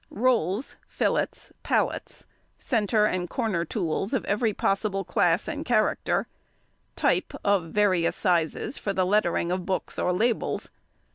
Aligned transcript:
_—Rolls, 0.15 0.77
fillets, 0.87 1.53
pallets, 1.61 2.25
centre 2.57 3.05
and 3.05 3.29
corner 3.29 3.63
tools 3.63 4.15
of 4.15 4.25
every 4.25 4.51
possible 4.51 5.03
class 5.03 5.47
and 5.47 5.63
character; 5.63 6.25
type 6.95 7.35
of 7.43 7.65
various 7.69 8.15
sizes 8.15 8.79
for 8.79 8.93
the 8.93 9.05
lettering 9.05 9.51
of 9.51 9.63
books 9.63 9.99
or 9.99 10.11
labels. 10.11 10.71